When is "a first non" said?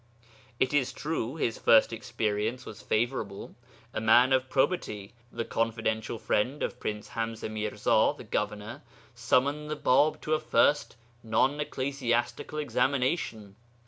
10.33-11.59